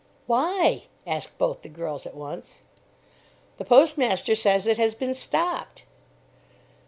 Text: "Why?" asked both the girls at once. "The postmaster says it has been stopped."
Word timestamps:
"Why?" 0.25 0.85
asked 1.05 1.37
both 1.37 1.61
the 1.61 1.69
girls 1.69 2.07
at 2.07 2.15
once. 2.15 2.63
"The 3.59 3.65
postmaster 3.65 4.33
says 4.33 4.65
it 4.65 4.79
has 4.79 4.95
been 4.95 5.13
stopped." 5.13 5.83